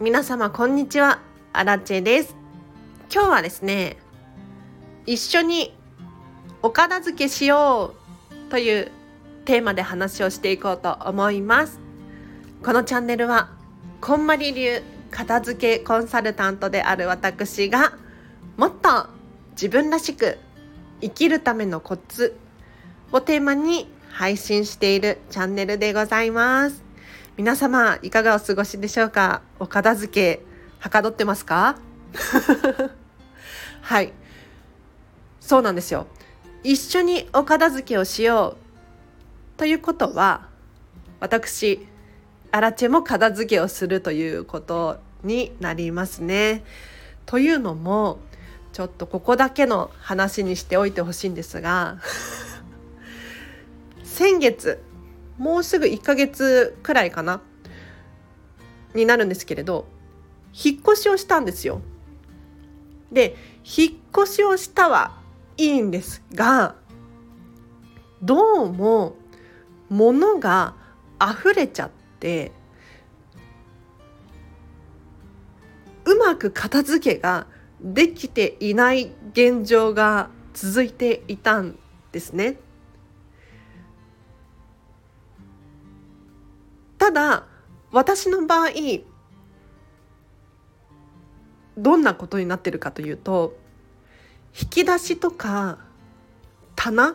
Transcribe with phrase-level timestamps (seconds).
[0.00, 1.20] 皆様こんにちは。
[1.52, 2.34] アラチェです。
[3.12, 3.96] 今日はですね
[5.06, 5.72] 一緒に
[6.62, 7.94] お片付けしよ
[8.28, 8.90] うという
[9.44, 11.78] テーマで話をしていこうと思います。
[12.64, 13.50] このチャンネルは
[14.00, 17.92] こんまり流片付けコンサルタントである私が
[18.56, 19.06] もっと
[19.52, 20.38] 自分らしく
[21.02, 22.36] 生きるためのコツ
[23.12, 26.82] をテーマに配信しているチャンネルでございます。
[27.36, 29.42] 皆様いかがお過ごしでしょうか？
[29.58, 30.42] お片付け
[30.78, 31.76] はかどってますか？
[33.82, 34.12] はい。
[35.40, 36.06] そうなんですよ。
[36.62, 38.56] 一緒にお片付けをしよ
[39.56, 39.58] う。
[39.58, 40.48] ということは
[41.20, 41.86] 私
[42.52, 46.64] アラチェも片付けをするということになりますね。
[47.26, 48.18] というのも
[48.72, 51.98] ちょっとここだけの話にしておいてほしいんですが
[54.04, 54.80] 先月
[55.38, 57.40] もうすぐ1ヶ月くらいかな
[58.94, 59.86] になるんですけれど
[60.52, 61.80] 引っ越しをしたんですよ。
[63.10, 65.18] で引っ越しをしたは
[65.56, 66.74] いいんですが
[68.22, 69.16] どうも
[69.88, 70.74] 物が
[71.20, 72.52] 溢れちゃって
[76.04, 77.46] うまく片付けが
[77.80, 81.78] できていない現状が続いていたん
[82.12, 82.58] ですね。
[87.04, 87.44] ただ
[87.92, 88.70] 私の場合
[91.76, 93.58] どんなことになってるかというと
[94.58, 95.76] 引き出しとか
[96.74, 97.14] 棚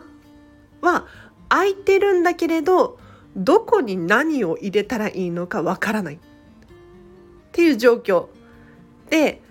[0.80, 1.08] は
[1.48, 3.00] 空いてるんだけれど
[3.34, 6.14] どこに何を入れたらいいのかわからない。
[6.14, 6.18] っ
[7.50, 8.28] ていう状況。
[9.08, 9.42] で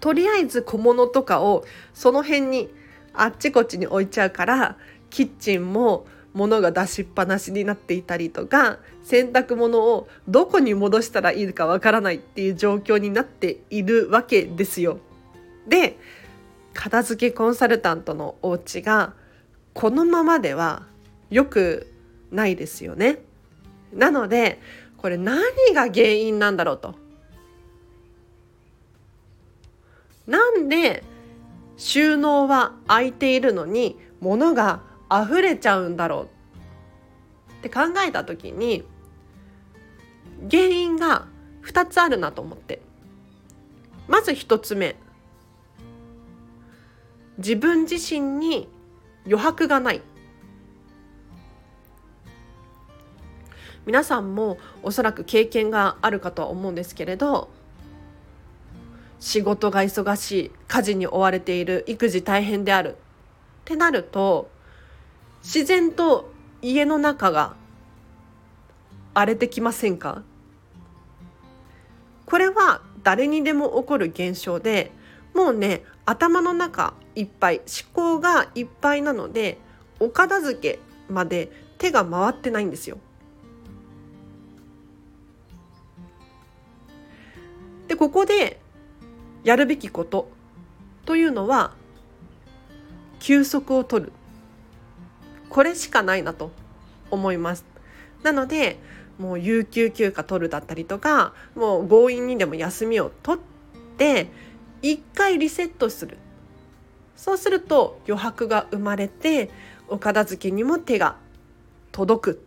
[0.00, 2.68] とりあえず小物とかをその辺に
[3.14, 4.76] あっちこっちに置いちゃうから
[5.08, 14.98] キッチンも物が出しっぱなしになっていたりとか洗濯物をどこに戻したらいいかわからないっていう状況になっているわけですよ。
[15.68, 15.98] で
[16.74, 19.12] 片付けコンサルタントのお家が
[19.74, 20.86] このままでは
[21.30, 21.86] よく
[22.30, 23.18] ないですよね。
[23.92, 24.60] なので
[24.96, 25.42] これ何
[25.74, 26.94] が原因なんだろうと。
[30.26, 31.02] なんで
[31.76, 34.80] 収納は空いているのに物が
[35.20, 36.28] 溢れちゃうんだろう
[37.58, 38.84] って考えた時に
[40.50, 41.26] 原因が
[41.64, 42.80] 2つあるなと思って。
[44.08, 44.96] まず1つ目。
[47.38, 48.68] 自分自身に
[49.24, 50.02] 余白がない。
[53.84, 57.48] 皆さんもおそらく経験があるかとは思うんですけれど
[59.18, 62.94] 仕事が忙しい家事に追われている育児大変であるっ
[63.64, 64.51] てなると
[65.42, 66.32] 自然と
[66.62, 67.54] 家の中が
[69.14, 70.22] 荒れてきませんか？
[72.24, 74.92] これは誰にでも起こる現象で
[75.34, 79.58] もうね頭の中いっぱい思考がいっぱいなので
[80.00, 80.78] お片付け
[81.12, 82.98] まで手が回ってないんですよ。
[87.88, 88.60] でここで
[89.44, 90.30] やるべきこと
[91.04, 91.74] というのは
[93.18, 94.12] 休息を取る
[95.52, 96.50] これしかないなと
[97.10, 97.66] 思います。
[98.22, 98.78] なので
[99.18, 103.42] もう有給休暇取るだったりとかもう強引にでも休みを取っ
[103.98, 104.28] て
[104.80, 106.16] 一回リセットする。
[107.16, 109.50] そうすると余白が生まれて
[109.88, 111.16] お片付けにも手が
[111.92, 112.46] 届く。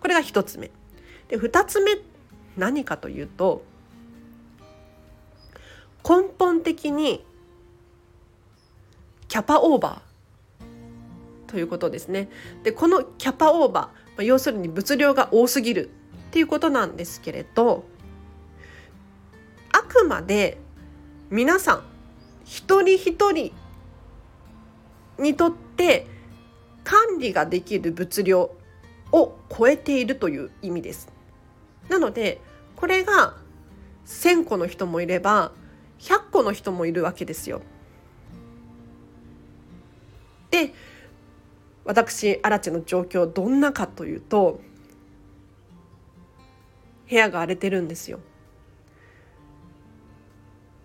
[0.00, 0.72] これが一つ目。
[1.28, 1.98] で二つ目
[2.56, 3.62] 何かというと
[6.02, 7.24] 根本的に
[9.28, 10.05] キャパオーバー。
[11.56, 12.28] ということですね。
[12.64, 15.88] でこのキャパオーバー、ま要するに物量が多すぎる
[16.28, 17.86] っていうことなんですけれど
[19.72, 20.58] あくまで
[21.30, 21.82] 皆さん
[22.44, 23.54] 一人一人
[25.18, 26.06] にとって
[26.84, 28.50] 管理ができる物量
[29.10, 31.08] を超えているという意味です。
[31.88, 32.42] なので
[32.76, 33.34] これが
[34.04, 35.52] 1,000個の人もいれば
[36.00, 37.62] 100個の人もいるわけですよ。
[40.50, 40.74] で
[41.86, 44.60] 私アラチェの状況どんなかというと
[47.08, 48.18] 部屋が荒れてるんですよ。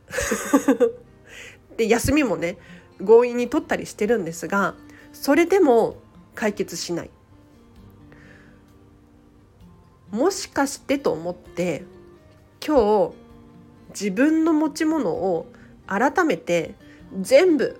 [1.78, 2.58] で休みもね
[3.04, 4.76] 強引に取ったりしてるんですが
[5.14, 5.96] それでも
[6.36, 7.10] 解決しない。
[10.12, 11.84] もしかしてと思って
[12.66, 13.14] 今日
[13.90, 15.48] 自分の持ち物を
[15.88, 16.76] 改めて
[17.20, 17.80] 全部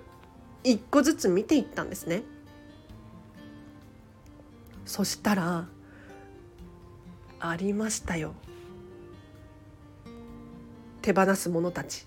[0.64, 2.22] 一個ずつ見ていったんですね。
[4.84, 5.68] そしたら
[7.40, 8.34] ありましたよ。
[11.02, 12.06] 手放すものたち。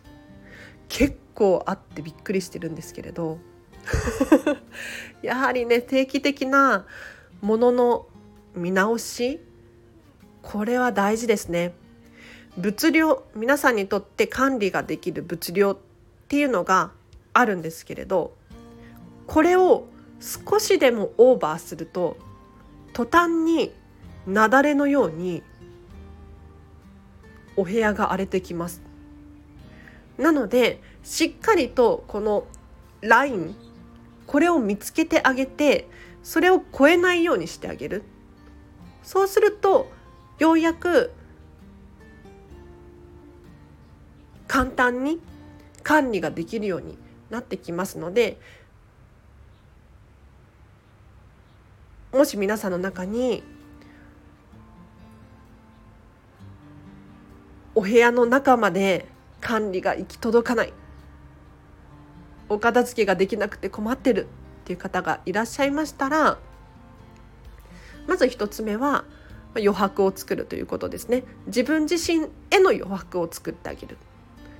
[0.88, 3.40] 結構あってびっくりしてるんですけれど。
[5.22, 6.86] やはりね定期的な
[7.42, 8.08] ものの
[8.56, 9.42] 見直し。
[10.42, 11.74] これは大事ですね。
[12.58, 15.78] 物量皆さんにとって管理ができる物量っ
[16.30, 16.92] ていうのが
[17.34, 18.34] あるんですけれど
[19.28, 19.88] これを
[20.22, 22.18] 少しでもオーバーすると
[22.96, 23.74] 途端に
[24.26, 25.44] 雪崩のように
[27.58, 28.82] お部屋が荒れてきます。
[30.18, 32.48] なのでしっかりとこの
[33.02, 33.54] ライン
[34.26, 35.90] これを見つけてあげて
[36.24, 38.04] それを超えないようにしてあげる。
[39.04, 39.92] そうすると
[40.40, 41.12] ようやく
[44.48, 45.20] 簡単に
[45.84, 46.98] 管理ができるように
[47.30, 48.40] なってきますので
[52.16, 53.44] もし皆さんの中に
[57.76, 59.06] お部屋の中まで
[59.42, 60.74] 管理が行き届かない。
[62.48, 64.28] お片付けができなくて困ってる。
[64.28, 64.28] っ
[64.66, 66.40] ていう方がいらっしゃいましたら
[68.08, 69.06] まず一つ目は
[69.54, 71.24] 余白を作るということですね。
[71.46, 73.98] 自分自身への余白を作ってあげる。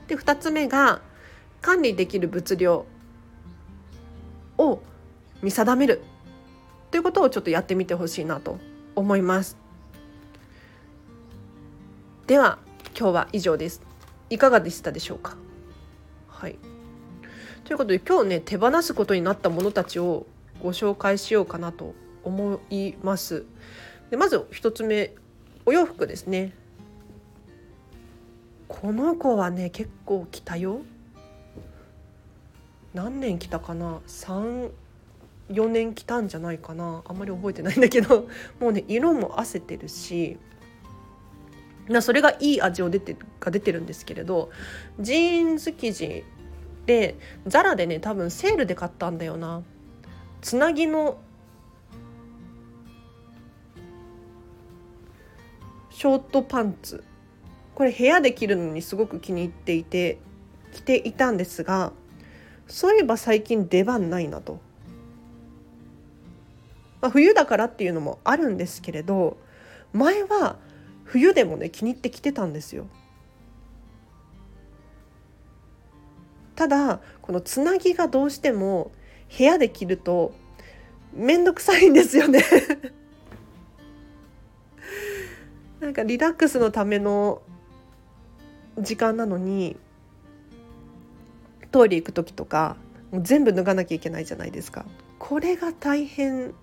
[0.08, 1.02] で二つ目が
[1.62, 2.86] 管理できる物量
[4.58, 4.82] を
[5.42, 6.02] 見定める。
[6.96, 8.58] ということをちょっとやってみてほしいなと
[8.96, 9.58] 思います。
[12.26, 12.58] では
[12.98, 13.82] 今日は以上です。
[14.30, 15.36] いかがでしたでしょうか？
[16.30, 16.56] はい。
[17.66, 20.26] ということで今日ね手放すことになったものたちを
[20.64, 23.44] ご紹介しようかなと思います。
[24.10, 25.14] でまず一つ目
[25.66, 26.54] お洋服ですね。
[28.70, 30.80] この子はね結構着たよ。
[32.94, 34.72] 何年着たかな？3
[35.50, 37.04] 34年着たんじゃないかな。
[37.06, 38.28] あんまり覚えてないんだけど。
[38.60, 40.38] もうね色もあせてるし
[41.88, 44.50] なそれがいい味を出てが出てるんですけれど
[45.00, 46.24] ジーンズ生地
[46.88, 47.16] で
[47.46, 49.62] ザラでね多分セールで買ったんだよな。
[50.42, 51.18] つなぎの
[55.90, 57.04] ショートパンツ。
[57.74, 60.20] これ部屋で着るのにすごく気に入っていて
[60.72, 61.92] 着ていたんですが
[62.68, 64.60] そういえば最近出番ないなと、
[67.06, 69.38] まあ、冬だからっていうのもあるんですけれど
[69.94, 70.58] 前は
[71.04, 72.88] 冬でもね気に入って着てたんですよ
[76.56, 78.92] ただこのつなぎがどうしても
[79.38, 80.34] 部屋で着ると
[81.14, 82.44] 面倒くさいんですよね
[85.80, 87.44] なんかリラックスのための
[88.80, 89.78] 時間なのに
[91.72, 92.78] トイレ行く時とか
[93.14, 94.86] 全部脱がなきゃいけないじゃないですか。
[95.20, 96.56] これが大変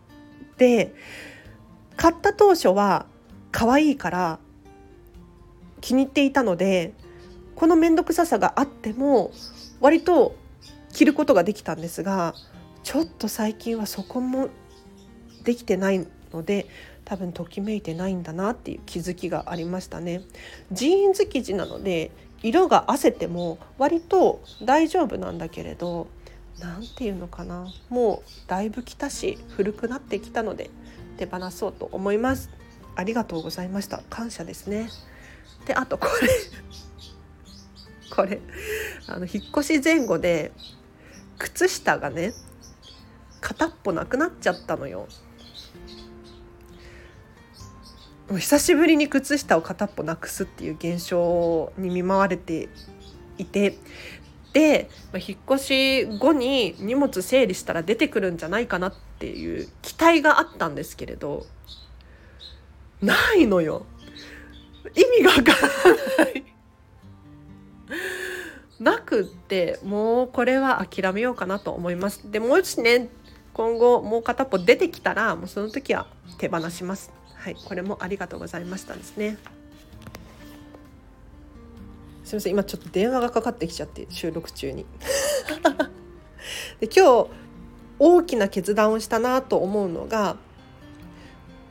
[0.58, 0.94] で
[1.96, 3.06] 買った当初は
[3.50, 4.38] 可愛いから
[5.81, 6.94] 気に入っていたので
[7.54, 9.32] この面倒くささがあっても
[9.81, 10.37] 割と
[10.93, 12.34] 着ることができたんですが
[12.82, 14.49] ちょっと最近はそこも
[15.44, 16.66] できてないので
[17.05, 20.22] 多分ときめいてないんだなっていう気づきがありましたね。
[20.70, 22.10] ジーンズ生地なので
[22.43, 26.08] 色があせても割と大丈夫なんだけれど
[26.60, 30.70] 何て言うのかなもうだいぶ着たし古くなってきたので
[31.17, 32.50] 手放そうと思います。
[32.94, 34.91] ありがとうございました感謝ですね。
[35.67, 36.29] であとこれ
[38.15, 38.41] これ
[39.06, 40.53] あの引っ越し前後で
[41.38, 42.32] 靴下がね
[43.41, 45.08] 片っぽなくなっちゃったのよ。
[48.29, 52.69] もう久しぶりに靴下を片っぽなくすっていう現象に見舞われて
[53.36, 53.77] いて
[54.53, 61.47] でまあ引っ越し後に荷物整理したら出てくるんじゃないかなっていう期待があったんですけれど
[63.01, 63.85] ないのよ。
[64.94, 65.53] 意味がわか
[66.19, 66.44] らない。
[68.79, 72.31] なくってもうこれは諦めようかなと思います。
[72.31, 73.09] でもしね
[73.55, 76.06] 今後もう片っぽ出てきたらもうその時は
[76.39, 77.13] 手放します。
[77.35, 79.37] はいこれもありがとうございましたですね。
[82.24, 84.86] すみません今ちょっと電話がかかってきちゃって収録中に。
[86.81, 87.26] で今日
[87.98, 90.36] 大きな決断をしたなと思うのが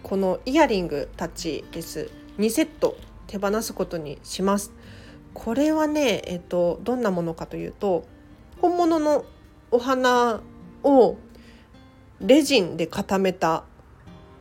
[0.04, 2.10] このイヤリングたちです。
[2.38, 4.74] 2セット手放すことにします。
[5.34, 8.06] これはね、えっと、どんなものかというと
[8.60, 9.26] 本物の
[9.72, 10.42] お花
[10.84, 11.16] を
[12.20, 13.64] レジンで固めた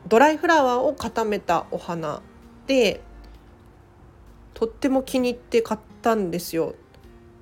[0.08, 2.20] ドライフラワーを固めたお花
[2.66, 3.00] で
[4.54, 6.74] とっても気に入って買ったんですよ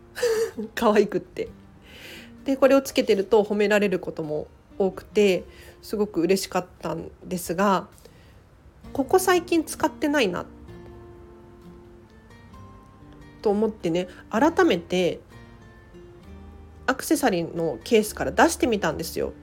[0.74, 1.48] 可愛くって。
[2.44, 4.46] でこれをつけてると褒められることも
[4.78, 5.44] 多くて
[5.82, 7.88] すごく嬉しかったんですが
[8.92, 10.46] ここ最近使ってないな
[13.42, 15.20] と思ってね改めて
[16.86, 19.34] アクセサリーのケースから出してみたんですよ。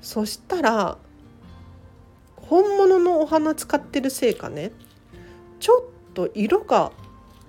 [0.00, 0.96] そしたら
[2.36, 4.70] 本物のお花使ってるせいかね
[5.58, 6.92] ちょっと色が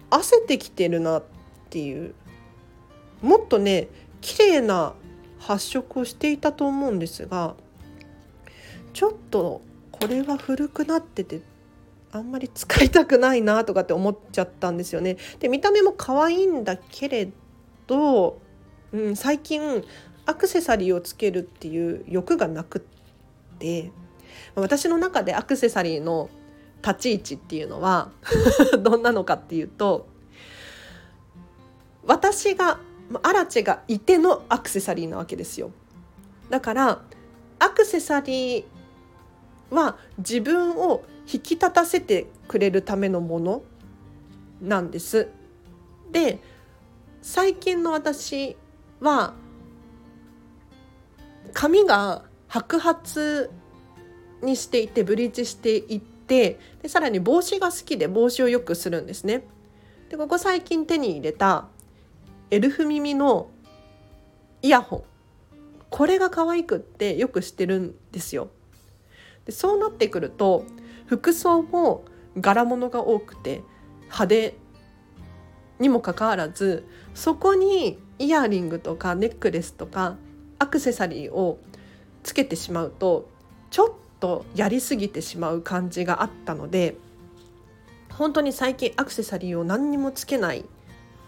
[0.09, 1.23] 褪せてきてるなっ
[1.69, 2.13] ていう
[3.21, 3.87] もっとね
[4.21, 4.93] 綺麗な
[5.39, 7.55] 発色をしていたと思うんですが
[8.93, 9.61] ちょっと
[9.91, 11.41] これは古くなってて
[12.11, 15.17] あんまり使いたくないなとかって思っちゃったんですよね。
[15.39, 17.29] で見た目も可愛いんだけれ
[17.85, 18.39] ど、
[18.91, 19.83] うん、最近
[20.25, 23.91] アクセサリーをつけるっていう欲がなくって
[24.55, 26.29] 私の中でアクセサリーの
[26.85, 28.11] 立ち位置っていうのは
[28.79, 30.07] どんなのかっていうと
[32.05, 32.79] 私が
[33.23, 35.71] アラチェがいてのアクセサリーなわけですよ。
[36.49, 37.01] だから
[37.59, 38.65] アクセサリー
[39.69, 43.63] は自分を引き立たせてくれるためのもの
[44.61, 45.29] なんです。
[46.11, 46.39] で
[47.21, 48.55] 最近の私
[49.01, 49.33] は
[51.53, 53.49] 髪が白髪
[54.41, 59.43] にしていてブリーチしていてってでさらに帽子が好きで帽子をよくするんですね。
[60.09, 61.67] でここ最近手に入れた
[62.51, 63.49] エルフ耳の
[64.61, 65.03] イヤホン
[65.89, 68.49] これが可愛くってよくしてるんですよ。
[69.45, 70.65] でそうなってくると
[71.05, 72.03] 服装も
[72.37, 73.61] 柄物が多くて
[74.03, 74.55] 派手
[75.79, 80.17] にもかかわらずそこにイヤリングとかネックレスとか
[80.59, 81.59] アクセサリーを
[82.23, 83.29] つけてしまうと
[83.69, 86.95] ちょっとやりすぎてしまう感じがあったので
[88.13, 90.63] 本当に最近アクセサリーを何にもつけないっ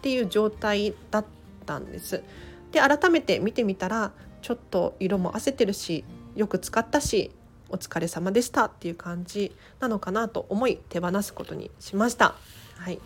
[0.01, 1.25] ていう状態だっ
[1.65, 2.23] たんです。
[2.71, 6.03] で改めて見てみたらちょっと色も褪せてるし
[6.35, 7.31] よく使ったし
[7.69, 12.35] お疲れ様でしたっていう感じなのかなと思い手放すことにしました。
[12.77, 12.99] はい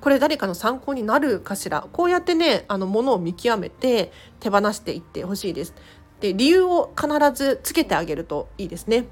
[0.00, 1.86] これ誰かの参考になるかしら？
[1.92, 5.74] こうやってねあの物を見極めて手放していってほしいです
[6.20, 9.06] で理由を必ずつけてあげるといいですね。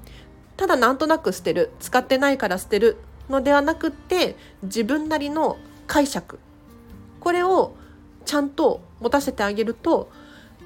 [0.57, 2.97] ただなんとなく捨てる使ってないから捨てる
[3.29, 6.39] のではなくって自分なりの解釈。
[7.19, 7.75] これを
[8.25, 10.11] ちゃんと持たせてあげると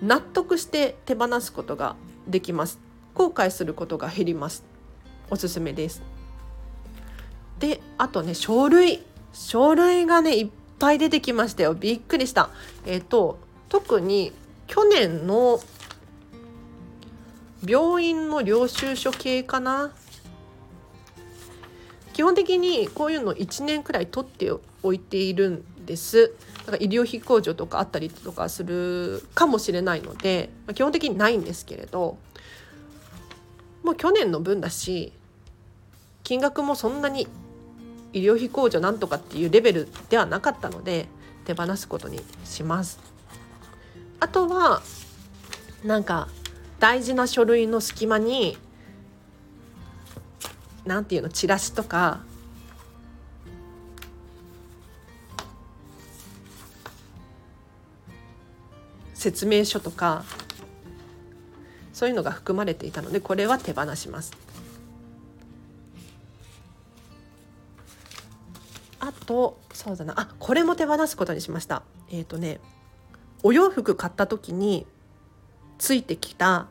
[0.02, 1.96] 納得して手放すことが
[2.28, 2.80] できます。
[3.14, 4.64] 後悔することが減ります。
[5.30, 6.02] おすすめです。
[7.60, 9.04] であとね書類。
[9.32, 11.74] 書類がねいっぱい出てきましたよ。
[11.74, 12.50] びっくりした。
[12.86, 14.32] えっ、ー、と特に
[14.68, 15.60] 去年の
[17.66, 19.92] 病院の領収書系かな？
[22.14, 24.52] 基本的にこういうの1年くらい取って
[24.84, 32.18] おいているんですだから医療費控除とかあったりとかするかもしれないので、まあ、基本的にないんですけれど
[33.84, 35.12] もう去年の分だし
[36.24, 37.28] 金額もそんなに
[38.14, 41.08] 医療費控除なんとかっていうレベルではなかったので
[41.46, 43.00] 手放すことにします。
[44.20, 44.82] あとは
[45.84, 46.30] なんか
[46.84, 48.58] 大事な書類の隙間に
[50.84, 52.20] 何ていうのチラシとか
[59.14, 60.26] 説明書とか
[61.94, 64.34] そういうのが含まれていたのでこれは手放します。
[69.00, 72.60] あとそうだなあこれも手放すことにしましたえっ、ー、とね
[73.42, 74.86] お洋服買った時に
[75.78, 76.68] ついてきた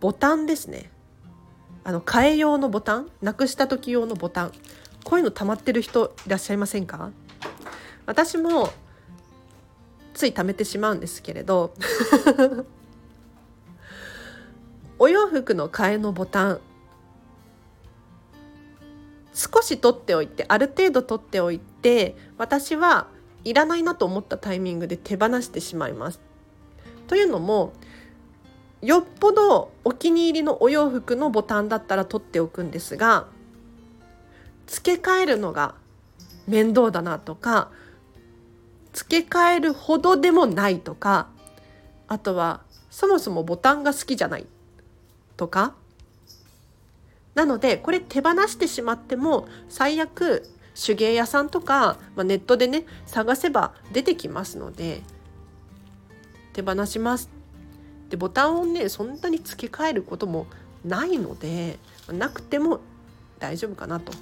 [0.00, 0.90] ボタンですね。
[1.82, 4.52] あの替え用のボタンなくした時用のボタン。
[5.04, 7.10] こういうの溜まってる人いらっしゃいませんか？
[8.06, 8.70] 私も
[10.14, 11.74] つい貯めてしまうんですけれど。
[14.98, 16.60] お洋服の替えのボタン。
[19.34, 23.08] 少し取っておいてある程度取っておいて私は
[23.42, 26.20] いらないなと思ったタイミングで手放してしまいます。
[27.06, 27.72] というのも
[28.82, 33.26] よっぽどお気に入りのお洋服のボタンだったら取っておくんですが
[34.66, 35.74] 付け替えるのが
[36.46, 37.70] 面倒だなとか
[38.92, 41.28] 付け替えるほどでもないとか
[42.08, 44.46] あとはそもそもボタンが好きじゃない
[45.36, 45.74] とか
[47.34, 50.44] なのでこれ手放してしまっても最悪
[50.74, 55.02] 手芸屋さんとか、まあ、ネットでね探せば出てきますので
[56.54, 57.28] 手放します。
[58.08, 60.46] でボタンをねそんなに付け替えることも
[60.84, 62.80] ないのでなくても
[63.38, 64.12] 大丈夫かなと。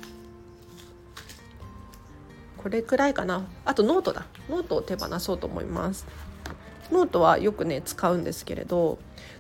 [2.63, 6.07] これくらいかなあとノートだノートを手放そうと思います
[6.93, 8.99] ノートはよくね使うんですけれど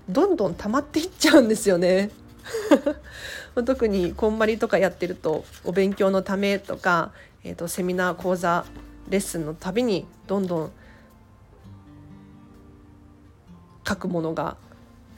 [0.08, 2.10] どんどん溜まっていっちゃうんですよね
[3.64, 7.12] 特にこんまりとかやってるとお勉強のためとか、
[7.44, 8.64] えーと、セミナー講座
[9.08, 10.72] レッスンのたびにどんどん
[13.92, 14.56] 書くものが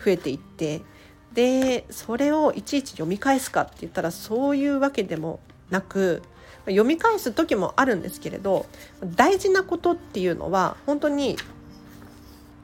[0.05, 0.83] 増えていって
[1.33, 5.41] でそれをいちいち読み返すかって言ったらそういうわけでも
[5.71, 6.23] なく
[6.67, 8.67] 読み返す時もあるんですけれど
[9.05, 11.37] 大事なことっていうのは本当に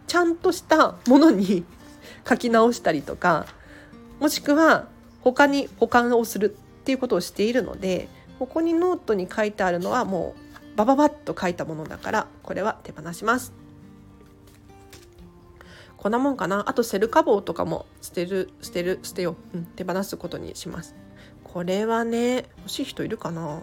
[0.07, 1.64] ちゃんとしたものに
[2.29, 3.47] 書き直したりとか
[4.19, 4.88] もしくは
[5.23, 10.35] 他に保管をするっていうことをしているのでここにノートに書いてあるのはも
[10.75, 13.60] うバババッと書いたものだからこれは手放します。
[16.00, 16.64] こんなもんかな？
[16.66, 20.95] あとセルカ棒とかも捨てる捨てる捨てよう、うん、手放すことにします。
[21.45, 23.61] これはね欲しい人いるかな？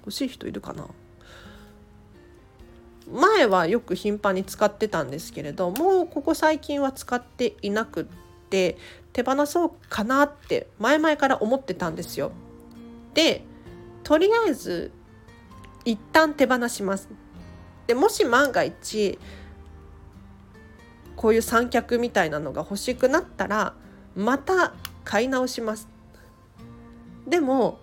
[0.00, 0.86] 欲しい人いるかな？
[3.12, 8.06] 前はよく頻繁に使ってたんですけれどもうここ最近は使っていなくっ
[8.48, 8.78] て
[9.12, 12.32] 手放そうかなって前々から思ってたんですよ。
[13.12, 13.44] で
[14.04, 14.90] とりあえず
[15.84, 17.10] 一旦手放します。
[17.86, 19.18] でもし万が一
[21.16, 23.74] こういう三脚みたいなのが欲しくなったら
[24.14, 24.74] また
[25.04, 25.88] 買い直します。
[27.26, 27.78] でも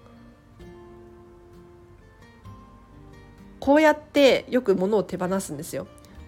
[3.59, 5.87] こうやってよく物を手放すんですよ。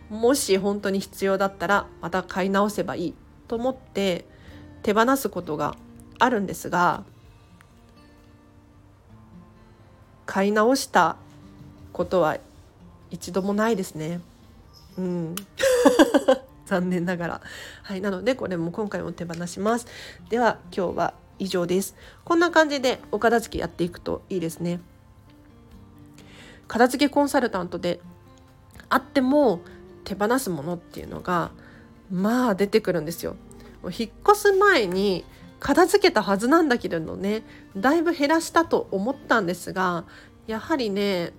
[0.10, 3.14] もし本当に必要だったらまた買い直せばいい
[3.48, 4.26] と思って
[4.84, 5.76] 手放すことが
[6.20, 7.04] あるんですが
[10.26, 11.18] 買い直した
[11.92, 12.38] ことは
[13.14, 14.22] 一度もないですね。
[14.98, 15.36] うん。
[16.66, 17.42] 残念ながら。
[17.84, 18.02] はい。
[18.02, 19.86] なので、これも今回も手放します。
[20.30, 21.96] では、今日は以上です。
[22.26, 24.80] こんな感じでお片付けやっていくといいですね。
[26.68, 28.00] 片付けコンサルタントで
[28.90, 29.62] あっても
[30.06, 31.52] 手放すものっていうのが
[32.10, 33.36] まあ出てくるんですよ。
[33.84, 35.24] 引っ越す前に
[35.60, 37.44] 片付けたはずなんだけれどね
[37.76, 40.06] だいぶ減らしたと思ったんですが
[40.48, 41.34] やはりね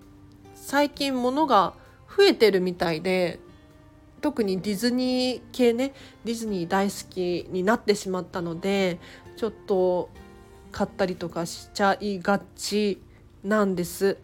[0.64, 1.74] 最近物が
[2.16, 3.38] 増えてるみたいで
[4.22, 5.92] 特にディズニー系ね
[6.24, 8.98] ディズニー大好きになってしまったので
[9.36, 10.08] ちょっと
[10.72, 13.02] 買ったりとかしちゃいがち
[13.44, 14.16] なんです。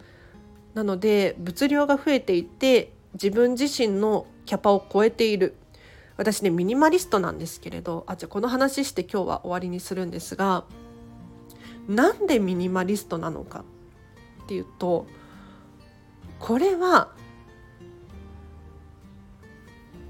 [0.73, 5.55] なので物量が増えていて自分自身のキャパを超えている
[6.17, 10.63] 私ねミニマリストなんですけれどあじゃあこの話して今日は終わりにするんですが
[11.87, 13.63] なんでミニマリストなのか
[14.43, 15.05] っていうと
[16.41, 17.09] これは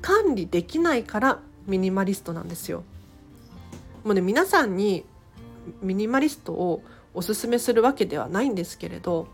[0.01, 2.83] 管理できないからミニマリストなんですよ。
[4.03, 5.05] もうね皆さんに
[5.81, 6.81] ミニマリストを
[7.13, 9.27] おすすめするわけではないんですけれど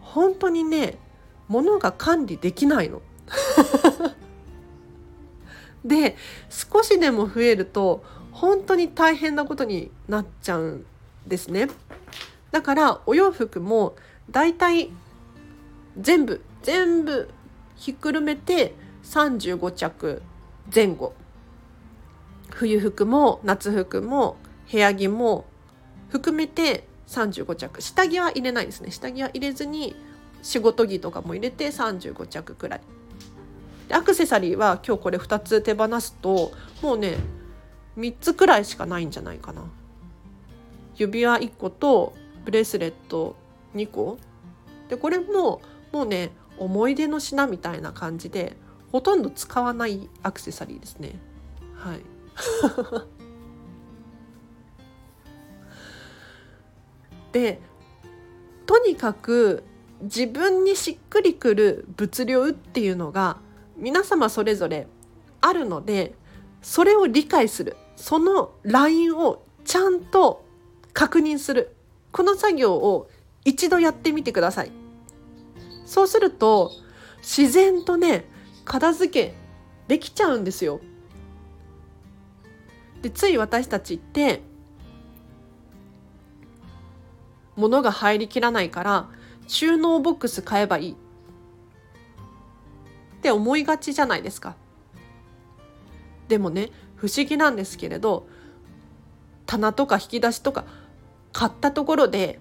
[0.00, 0.98] 本当にね
[1.46, 3.00] 物が管理できないの。
[5.84, 6.16] で
[6.50, 8.02] 少しでも増えると
[8.32, 10.86] 本当に大変なことになっちゃうん
[11.26, 11.68] ですね。
[12.50, 13.94] だからお洋服も
[14.30, 14.90] だいたい
[15.98, 17.28] 全部全部
[17.76, 20.22] ひっくるめて35着
[20.74, 21.14] 前後。
[22.50, 24.36] 冬服も夏服も
[24.70, 25.44] 部屋着も
[26.08, 27.80] 含めて35着。
[27.80, 28.90] 下着は入れないですね。
[28.90, 29.96] 下着は入れずに
[30.42, 32.80] 仕事着とかも入れて35着くらい。
[33.90, 37.16] アクセサリーは今日これ2つ手放すともうね
[37.96, 39.64] 3つくらいしかないんじゃないかな。
[40.96, 43.36] 指輪1個とブレスレット
[43.74, 44.18] 2個。
[44.88, 45.60] でこれも
[45.92, 48.56] もうね思い出の品みたいな感じで
[48.92, 51.18] ほとんど使わないアクセサリーですね。
[51.74, 52.00] はい。
[57.32, 57.60] で
[58.66, 59.62] とにかく
[60.02, 63.38] 自分にしっくりくる物量っていうのが
[63.76, 64.86] 皆様それぞれ
[65.40, 66.14] あるので
[66.62, 67.76] それを理解する。
[67.96, 70.44] そのラインをちゃんと
[70.92, 71.74] 確認する。
[72.12, 73.10] この作業を
[73.44, 74.72] 一度やってみてください。
[75.88, 76.70] そうすると
[77.22, 78.26] 自然とね
[78.66, 79.34] 片付け
[79.88, 80.80] できちゃうんですよ
[83.00, 84.42] でつい私たちって
[87.56, 89.08] 物が入りきらないから
[89.46, 90.94] 収納ボックス買えばいいっ
[93.22, 94.54] て思いがちじゃないですか。
[96.28, 98.28] でもね不思議なんですけれど
[99.46, 100.66] 棚とか引き出しとか
[101.32, 102.38] 買ったところで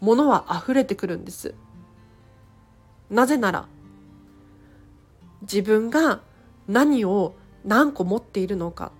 [0.00, 1.54] 物は溢れてくるんです。
[3.10, 3.66] なぜなら
[5.42, 6.20] 自分が
[6.66, 8.92] 何を何個持っているのか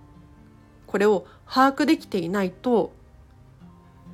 [0.87, 2.91] これを把握できていないと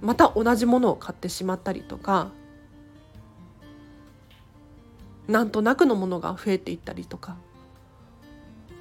[0.02, 2.32] また同じものを買ってしまったりとか
[5.28, 7.38] なんとなくのものが増えていったりとか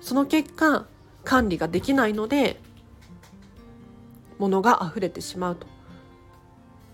[0.00, 0.86] その結果
[1.24, 2.60] 管理ができないので
[4.38, 5.66] 物が溢れてしまうと。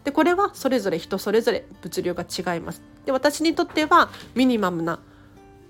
[0.05, 2.83] でこれはそれぞれ人それぞれ物量が違います。
[3.07, 5.01] で私にとってはミニマムな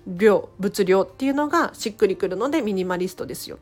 [0.07, 3.57] 量物量っていうのがしっくりくるのでミニマリストですよ。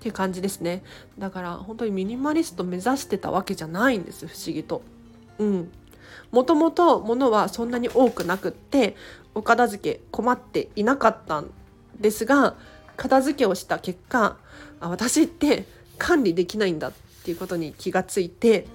[0.00, 0.82] っていう感じですね。
[1.18, 4.82] だから本当にミニマリスト目指してたわけじゃないんです不思議と。
[5.38, 5.70] うん。
[6.32, 8.96] もともと物はそんなに多くなくって
[9.34, 11.50] お片付け困っていなかったん
[12.00, 12.56] ですが
[12.96, 14.36] 片付けをした結果
[14.80, 15.66] あ私って
[15.98, 16.92] 管理できないんだっ
[17.24, 18.66] ていうことに気がついて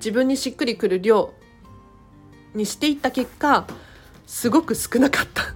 [0.00, 1.34] 自分にしっくりくる量
[2.54, 3.66] にしていった結果
[4.26, 5.54] すごく少なかった。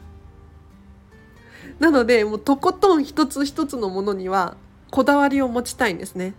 [1.80, 4.56] なのでもうとことん一つ一つのものには
[4.90, 6.34] こだわりを持ちたいんですね。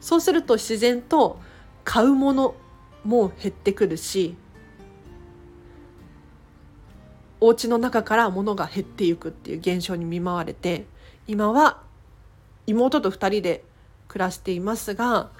[0.00, 1.38] そうすると自然と
[1.84, 2.54] 買うもの
[3.04, 4.34] も減ってくるし
[7.40, 10.86] お家の中から物が減っていくっていう現象に見舞われて
[11.26, 11.82] 今は
[12.70, 13.64] 妹と2人で
[14.08, 15.30] 暮らしていますが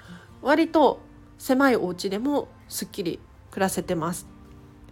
[0.41, 0.99] 割と
[1.37, 3.19] 狭いお家でもすっきり
[3.51, 4.27] 暮らせてます。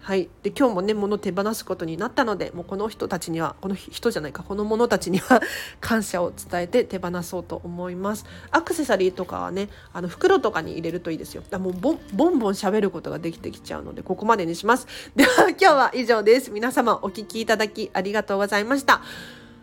[0.01, 5.41] はい、で今日もね物手放すことになったのでもうこの人たちにはこの人じゃないかこの者たちには
[5.81, 8.25] 感謝を伝えて手放そうと思います。
[8.49, 11.43] アクセサリーとかはねあの袋とかに入れるといいですよ。
[11.49, 14.87] だもうボンボンボン喋ることができてきちゃうのでここまでにします。
[15.15, 16.49] では今日は以上です。
[16.49, 19.01] 皆様お聴きいただきありがとうございました。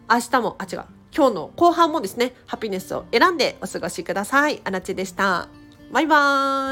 [0.08, 0.95] 明日もあ違う。
[1.14, 4.60] 今日の後半もですねハピネスを選んでお過ごしください。
[4.64, 5.48] あらちでした。
[5.92, 6.16] バイバ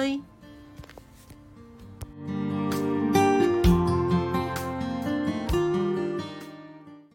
[0.00, 0.33] ーイ。